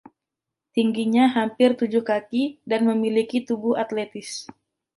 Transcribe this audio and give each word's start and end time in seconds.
Tingginya 0.75 1.25
hampir 1.35 1.69
tujuh 1.79 2.01
kaki 2.09 2.43
dan 2.69 2.81
memiliki 2.89 3.37
tubuh 3.47 3.73
atletis. 3.83 4.29